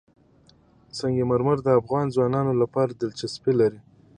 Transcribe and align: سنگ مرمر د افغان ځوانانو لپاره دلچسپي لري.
سنگ 0.97 1.17
مرمر 1.29 1.57
د 1.63 1.67
افغان 1.79 2.05
ځوانانو 2.15 2.53
لپاره 2.61 2.91
دلچسپي 2.93 3.53
لري. 3.61 3.79